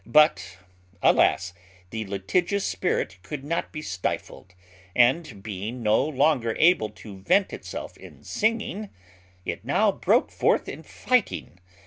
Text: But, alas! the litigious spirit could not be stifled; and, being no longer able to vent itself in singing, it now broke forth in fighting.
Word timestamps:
But, 0.03 0.57
alas! 1.03 1.53
the 1.91 2.07
litigious 2.07 2.65
spirit 2.65 3.19
could 3.21 3.43
not 3.43 3.71
be 3.71 3.83
stifled; 3.83 4.55
and, 4.95 5.43
being 5.43 5.83
no 5.83 6.03
longer 6.03 6.55
able 6.57 6.89
to 7.05 7.19
vent 7.19 7.53
itself 7.53 7.97
in 7.97 8.23
singing, 8.23 8.89
it 9.45 9.63
now 9.63 9.91
broke 9.91 10.31
forth 10.31 10.67
in 10.67 10.81
fighting. 10.81 11.59